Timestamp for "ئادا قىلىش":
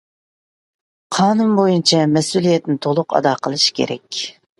3.21-3.67